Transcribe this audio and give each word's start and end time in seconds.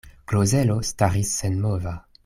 Klozelo 0.31 0.79
staris 0.93 1.37
senmova. 1.43 1.95